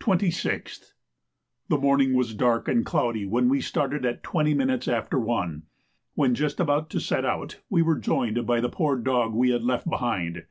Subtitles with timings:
[0.00, 0.94] 26th.
[1.68, 5.64] The morning was dark and cloudy when we started at 20 minutes after one.
[6.14, 9.62] When just about to set out, we were joined by the poor dog we had
[9.62, 10.46] left behind.